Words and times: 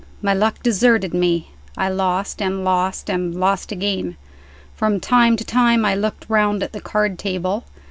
My 0.19 0.33
luck 0.33 0.63
deserted 0.63 1.13
me; 1.13 1.51
I 1.77 1.87
lost, 1.89 2.41
and 2.41 2.63
lost, 2.65 3.07
and 3.07 3.35
lost 3.35 3.71
again. 3.71 4.17
From 4.75 4.99
time 4.99 5.37
to 5.37 5.45
time 5.45 5.85
I 5.85 5.93
looked 5.93 6.25
round 6.27 6.63
at 6.63 6.73
the 6.73 6.81
card 6.81 7.19
table. 7.19 7.65